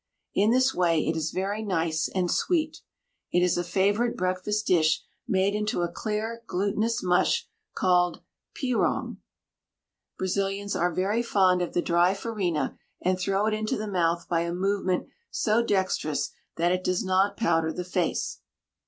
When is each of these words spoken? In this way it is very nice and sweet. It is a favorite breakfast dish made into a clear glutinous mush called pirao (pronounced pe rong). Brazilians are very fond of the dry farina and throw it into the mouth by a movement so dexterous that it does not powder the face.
In 0.33 0.49
this 0.49 0.73
way 0.73 1.05
it 1.05 1.15
is 1.15 1.29
very 1.29 1.61
nice 1.61 2.09
and 2.15 2.31
sweet. 2.31 2.81
It 3.31 3.43
is 3.43 3.55
a 3.55 3.63
favorite 3.63 4.17
breakfast 4.17 4.65
dish 4.65 5.03
made 5.27 5.53
into 5.53 5.83
a 5.83 5.87
clear 5.91 6.41
glutinous 6.47 7.03
mush 7.03 7.47
called 7.75 8.23
pirao 8.55 8.55
(pronounced 8.55 8.55
pe 8.55 8.73
rong). 8.73 9.17
Brazilians 10.17 10.75
are 10.75 10.91
very 10.91 11.21
fond 11.21 11.61
of 11.61 11.73
the 11.75 11.83
dry 11.83 12.15
farina 12.15 12.79
and 12.99 13.19
throw 13.19 13.45
it 13.45 13.53
into 13.53 13.77
the 13.77 13.85
mouth 13.85 14.27
by 14.27 14.41
a 14.41 14.51
movement 14.51 15.05
so 15.29 15.61
dexterous 15.61 16.31
that 16.55 16.71
it 16.71 16.83
does 16.83 17.05
not 17.05 17.37
powder 17.37 17.71
the 17.71 17.85
face. 17.85 18.39